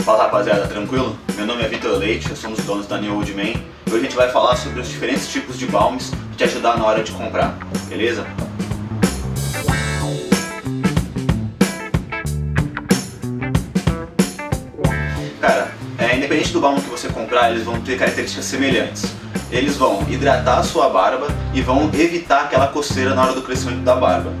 Fala 0.00 0.24
rapaziada, 0.24 0.66
tranquilo? 0.66 1.16
Meu 1.36 1.46
nome 1.46 1.62
é 1.62 1.68
Vitor 1.68 1.96
Leite, 1.96 2.28
eu 2.28 2.36
sou 2.36 2.50
um 2.50 2.52
dos 2.52 2.64
donos 2.64 2.86
da 2.86 2.98
New 2.98 3.14
Old 3.14 3.32
Man 3.32 3.42
e 3.42 3.90
hoje 3.90 3.96
a 3.96 4.00
gente 4.00 4.16
vai 4.16 4.30
falar 4.30 4.54
sobre 4.56 4.80
os 4.80 4.88
diferentes 4.88 5.28
tipos 5.28 5.58
de 5.58 5.66
balms 5.66 6.12
que 6.32 6.36
te 6.36 6.44
ajudar 6.44 6.76
na 6.76 6.84
hora 6.84 7.02
de 7.02 7.10
comprar, 7.12 7.56
beleza? 7.88 8.26
Cara, 15.40 15.72
é, 15.98 16.16
independente 16.16 16.52
do 16.52 16.60
balm 16.60 16.78
que 16.78 16.90
você 16.90 17.08
comprar, 17.08 17.50
eles 17.50 17.64
vão 17.64 17.80
ter 17.80 17.98
características 17.98 18.44
semelhantes. 18.44 19.14
Eles 19.50 19.76
vão 19.76 20.04
hidratar 20.08 20.58
a 20.58 20.62
sua 20.62 20.90
barba 20.90 21.28
e 21.54 21.62
vão 21.62 21.90
evitar 21.94 22.44
aquela 22.44 22.66
coceira 22.66 23.14
na 23.14 23.22
hora 23.22 23.32
do 23.34 23.42
crescimento 23.42 23.84
da 23.84 23.94
barba. 23.94 24.32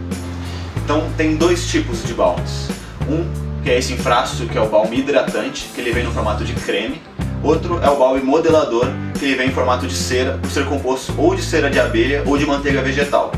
Então 0.84 1.10
tem 1.16 1.36
dois 1.36 1.66
tipos 1.68 2.02
de 2.04 2.12
balms. 2.12 2.68
Um 3.08 3.53
que 3.64 3.70
é 3.70 3.78
esse 3.78 3.94
infrasto, 3.94 4.46
que 4.46 4.58
é 4.58 4.60
o 4.60 4.68
balme 4.68 4.98
hidratante, 4.98 5.70
que 5.74 5.80
ele 5.80 5.90
vem 5.90 6.04
no 6.04 6.12
formato 6.12 6.44
de 6.44 6.52
creme. 6.52 7.00
Outro 7.42 7.80
é 7.82 7.88
o 7.88 7.96
balme 7.96 8.20
modelador, 8.20 8.86
que 9.18 9.24
ele 9.24 9.36
vem 9.36 9.48
em 9.48 9.52
formato 9.52 9.86
de 9.86 9.94
cera, 9.94 10.38
por 10.40 10.50
ser 10.50 10.66
composto 10.66 11.14
ou 11.16 11.34
de 11.34 11.42
cera 11.42 11.70
de 11.70 11.80
abelha 11.80 12.22
ou 12.26 12.36
de 12.36 12.44
manteiga 12.44 12.82
vegetal. 12.82 13.32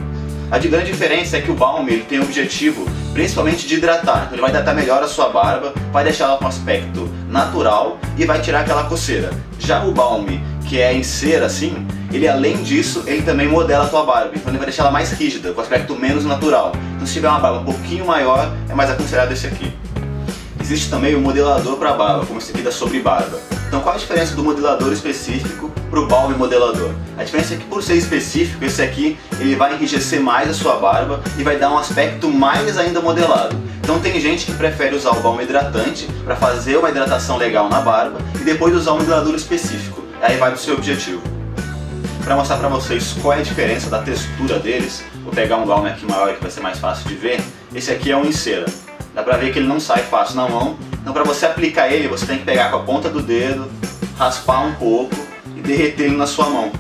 A 0.51 0.59
de 0.59 0.67
grande 0.67 0.91
diferença 0.91 1.37
é 1.37 1.41
que 1.41 1.51
o 1.51 1.55
balme 1.55 1.93
ele 1.93 2.03
tem 2.03 2.19
o 2.19 2.25
objetivo 2.25 2.85
principalmente 3.13 3.67
de 3.67 3.77
hidratar, 3.77 4.25
então 4.25 4.33
ele 4.33 4.43
vai 4.43 4.51
hidratar 4.51 4.75
melhor 4.75 5.03
a 5.03 5.09
sua 5.09 5.31
barba, 5.31 5.73
vai 5.91 6.05
deixar 6.05 6.25
ela 6.25 6.37
com 6.37 6.47
aspecto 6.47 7.09
natural 7.31 7.99
e 8.19 8.27
vai 8.27 8.43
tirar 8.43 8.61
aquela 8.61 8.85
coceira. 8.85 9.31
Já 9.59 9.85
o 9.85 9.93
balme, 9.93 10.45
que 10.69 10.81
é 10.81 10.93
em 10.93 11.03
cera 11.03 11.47
assim, 11.47 11.87
ele 12.13 12.29
além 12.29 12.63
disso, 12.63 13.05
ele 13.07 13.23
também 13.23 13.49
modela 13.49 13.85
a 13.85 13.89
tua 13.89 14.05
barba, 14.05 14.33
então 14.35 14.51
ele 14.51 14.59
vai 14.59 14.67
deixar 14.67 14.83
ela 14.83 14.93
mais 14.93 15.13
rígida, 15.13 15.53
com 15.53 15.61
aspecto 15.61 15.95
menos 15.95 16.27
natural. 16.27 16.73
Então 16.95 17.07
se 17.07 17.15
tiver 17.15 17.29
uma 17.29 17.39
barba 17.39 17.61
um 17.61 17.65
pouquinho 17.65 18.05
maior, 18.05 18.53
é 18.69 18.75
mais 18.75 18.91
aconselhado 18.91 19.33
esse 19.33 19.47
aqui. 19.47 19.73
Existe 20.67 20.91
também 20.91 21.15
o 21.15 21.21
modelador 21.21 21.77
para 21.77 21.93
barba, 21.93 22.27
como 22.27 22.41
esse 22.41 22.51
aqui 22.51 22.61
da 22.61 22.73
sobre 22.73 22.99
barba. 22.99 23.39
Então 23.69 23.81
qual 23.83 23.95
a 23.95 23.99
diferença 23.99 24.35
do 24.35 24.43
modelador 24.43 24.93
específico 24.93 25.71
para 25.89 26.01
o 26.01 26.09
balme 26.09 26.35
modelador? 26.35 26.91
A 27.17 27.23
diferença 27.23 27.55
é 27.55 27.57
que 27.57 27.67
por 27.67 27.85
ser 27.85 27.95
específico, 27.95 28.65
esse 28.65 28.83
aqui 28.83 29.17
ele 29.39 29.55
vai 29.55 29.75
enrijecer 29.75 30.21
mais 30.21 30.51
a 30.51 30.55
sua 30.55 30.75
barba 30.75 31.23
e 31.39 31.45
vai 31.45 31.57
dar 31.57 31.71
um 31.71 31.79
aspecto 31.79 32.29
mais 32.29 32.77
ainda 32.79 33.01
modelado. 33.01 33.57
Então 33.81 34.01
tem 34.01 34.21
gente 34.21 34.45
que 34.45 34.53
prefere 34.55 34.97
usar 34.97 35.11
o 35.11 35.21
balme 35.21 35.45
hidratante 35.45 36.09
para 36.25 36.35
fazer 36.35 36.77
uma 36.77 36.91
hidratação 36.91 37.37
legal 37.37 37.69
na 37.69 37.81
barba 37.81 38.19
e 38.35 38.43
depois 38.43 38.75
usar 38.75 38.95
um 38.95 38.99
modelador 38.99 39.37
específico. 39.37 40.03
Aí 40.21 40.37
vai 40.37 40.51
do 40.51 40.59
seu 40.59 40.75
objetivo. 40.75 41.23
Para 42.25 42.35
mostrar 42.35 42.57
para 42.57 42.69
vocês 42.69 43.15
qual 43.23 43.35
é 43.35 43.39
a 43.39 43.43
diferença 43.43 43.89
da 43.89 44.03
textura 44.03 44.59
deles, 44.59 45.05
vou 45.23 45.33
pegar 45.33 45.59
um 45.59 45.65
balme 45.65 45.91
aqui 45.91 46.05
maior 46.05 46.35
que 46.35 46.43
vai 46.43 46.51
ser 46.51 46.61
mais 46.61 46.81
fácil 46.81 47.07
de 47.07 47.15
ver. 47.15 47.41
Esse 47.73 47.93
aqui 47.93 48.11
é 48.11 48.17
um 48.17 48.25
em 48.25 48.33
cera 48.33 48.67
dá 49.17 49.23
pra 49.23 49.39
ver 49.39 49.51
que 49.51 49.59
ele 49.59 49.67
não 49.67 49.81
sai 49.81 50.03
fácil 50.03 50.37
na 50.37 50.47
mão. 50.47 50.77
Então 51.01 51.13
para 51.15 51.25
você 51.25 51.47
aplicar 51.47 51.91
ele, 51.91 52.07
você 52.07 52.27
tem 52.27 52.37
que 52.37 52.45
pegar 52.45 52.71
com 52.71 52.77
a 52.77 52.81
ponta 52.81 53.09
do 53.09 53.23
dedo, 53.23 53.67
raspar 54.19 54.61
um 54.61 54.75
pouco 54.75 55.17
e 55.57 55.63
derreter 55.63 56.05
ele 56.05 56.17
na 56.17 56.27
sua 56.27 56.51
mão. 56.51 56.71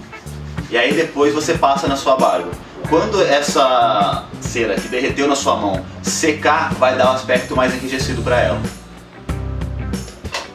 E 0.68 0.76
aí 0.76 0.92
depois 0.92 1.32
você 1.32 1.54
passa 1.54 1.88
na 1.88 1.96
sua 1.96 2.16
barba. 2.16 2.50
Quando 2.90 3.22
essa 3.22 4.26
cera 4.40 4.74
que 4.74 4.86
derreteu 4.86 5.26
na 5.26 5.34
sua 5.34 5.56
mão 5.56 5.82
secar, 6.02 6.74
vai 6.74 6.96
dar 6.96 7.10
um 7.10 7.14
aspecto 7.14 7.56
mais 7.56 7.74
enrijecido 7.74 8.20
para 8.22 8.38
ela. 8.38 8.60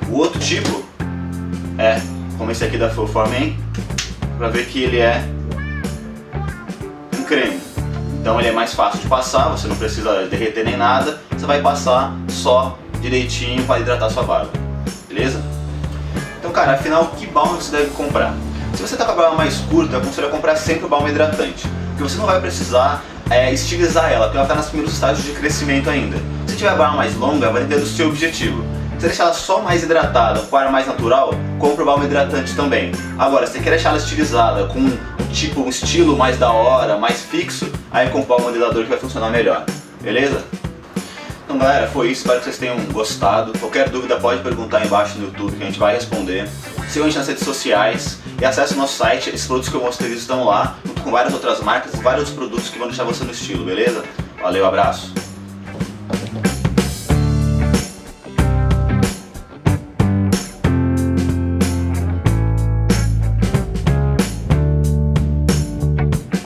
O 0.08 0.18
outro 0.18 0.40
tipo 0.40 0.86
é, 1.80 2.00
como 2.38 2.52
esse 2.52 2.64
aqui 2.64 2.78
da 2.78 2.92
Fulforman, 2.92 3.58
para 4.38 4.50
ver 4.50 4.68
que 4.68 4.84
ele 4.84 5.00
é 5.00 5.24
um 7.18 7.24
creme. 7.24 7.71
Então 8.22 8.40
ele 8.40 8.50
é 8.50 8.52
mais 8.52 8.76
fácil 8.76 9.00
de 9.00 9.08
passar, 9.08 9.50
você 9.50 9.68
não 9.68 9.76
precisa 9.76 10.28
derreter 10.28 10.64
nem 10.64 10.78
nada, 10.78 11.20
você 11.32 11.44
vai 11.44 11.60
passar 11.60 12.14
só 12.30 12.78
direitinho 13.02 13.64
para 13.64 13.80
hidratar 13.80 14.12
sua 14.12 14.22
barba, 14.22 14.52
beleza? 15.08 15.42
Então 16.38 16.52
cara, 16.52 16.74
afinal, 16.74 17.08
que 17.18 17.26
balme 17.26 17.56
você 17.56 17.76
deve 17.76 17.90
comprar? 17.90 18.36
Se 18.76 18.84
você 18.84 18.94
está 18.94 19.06
com 19.06 19.14
a 19.14 19.16
barba 19.16 19.36
mais 19.36 19.58
curta, 19.62 19.96
eu 19.96 20.02
aconselho 20.02 20.28
a 20.28 20.30
comprar 20.30 20.56
sempre 20.56 20.86
o 20.86 20.88
balme 20.88 21.10
hidratante, 21.10 21.68
porque 21.90 22.04
você 22.04 22.18
não 22.20 22.28
vai 22.28 22.40
precisar 22.40 23.04
é, 23.28 23.52
estilizar 23.52 24.12
ela, 24.12 24.26
porque 24.26 24.38
ela 24.38 24.46
está 24.46 24.56
nos 24.56 24.68
primeiros 24.68 24.94
estágios 24.94 25.26
de 25.26 25.32
crescimento 25.32 25.90
ainda. 25.90 26.18
Se 26.46 26.56
tiver 26.56 26.70
a 26.70 26.76
barba 26.76 26.98
mais 26.98 27.16
longa, 27.16 27.50
vai 27.50 27.64
depender 27.64 27.82
do 27.82 27.88
seu 27.88 28.10
objetivo. 28.10 28.64
Se 29.02 29.08
deixar 29.08 29.24
ela 29.24 29.34
só 29.34 29.60
mais 29.60 29.82
hidratada, 29.82 30.42
com 30.42 30.56
ar 30.56 30.72
mais 30.72 30.86
natural, 30.86 31.32
compra 31.58 31.84
o 31.84 32.04
hidratante 32.04 32.56
também. 32.56 32.92
Agora, 33.18 33.48
se 33.48 33.54
você 33.54 33.60
quer 33.60 33.72
deixar 33.72 33.90
ela 33.90 33.98
estilizada, 33.98 34.68
com 34.68 34.96
tipo 35.34 35.62
um 35.62 35.70
estilo 35.70 36.16
mais 36.16 36.38
da 36.38 36.52
hora, 36.52 37.00
mais 37.00 37.20
fixo, 37.20 37.68
aí 37.90 38.12
comprar 38.12 38.36
o 38.36 38.42
modelador 38.44 38.84
que 38.84 38.90
vai 38.90 39.00
funcionar 39.00 39.32
melhor. 39.32 39.66
Beleza? 40.02 40.44
Então 41.44 41.58
galera, 41.58 41.88
foi 41.88 42.12
isso, 42.12 42.22
espero 42.22 42.38
que 42.38 42.46
vocês 42.46 42.60
tenham 42.60 42.78
gostado. 42.92 43.58
Qualquer 43.58 43.90
dúvida 43.90 44.20
pode 44.20 44.44
perguntar 44.44 44.78
aí 44.78 44.86
embaixo 44.86 45.18
no 45.18 45.26
YouTube 45.26 45.58
que 45.58 45.64
a 45.64 45.66
gente 45.66 45.80
vai 45.80 45.96
responder. 45.96 46.48
Sigam 46.88 47.08
a 47.08 47.10
gente 47.10 47.18
nas 47.18 47.28
redes 47.28 47.44
sociais 47.44 48.20
e 48.40 48.46
acesse 48.46 48.76
o 48.76 48.78
nosso 48.78 48.98
site, 48.98 49.32
esses 49.32 49.48
produtos 49.48 49.72
que 49.72 49.76
eu 49.76 49.82
mostrei 49.82 50.12
estão 50.12 50.44
lá, 50.44 50.76
junto 50.86 51.02
com 51.02 51.10
várias 51.10 51.34
outras 51.34 51.60
marcas 51.62 51.92
e 51.96 51.98
vários 52.04 52.30
produtos 52.30 52.70
que 52.70 52.78
vão 52.78 52.88
deixar 52.88 53.06
você 53.06 53.24
no 53.24 53.32
estilo, 53.32 53.66
beleza? 53.66 54.04
Valeu, 54.40 54.64
abraço! 54.64 55.21